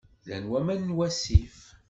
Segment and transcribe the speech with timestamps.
[0.23, 1.55] Llan waman n wasif.